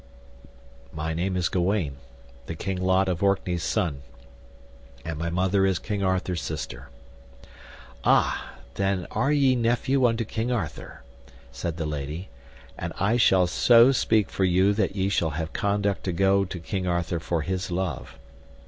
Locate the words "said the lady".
11.51-12.29